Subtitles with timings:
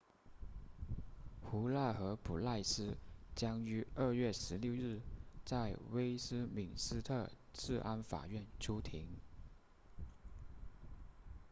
[1.41, 2.97] 胡纳和普赖斯
[3.35, 4.99] 将于2月16日
[5.45, 9.05] 在威斯敏斯特治安法院出庭